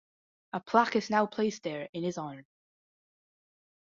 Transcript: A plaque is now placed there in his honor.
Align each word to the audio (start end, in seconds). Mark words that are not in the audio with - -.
A 0.53 0.59
plaque 0.59 0.95
is 0.95 1.11
now 1.11 1.27
placed 1.27 1.61
there 1.61 1.87
in 1.93 2.01
his 2.01 2.17
honor. 2.17 2.47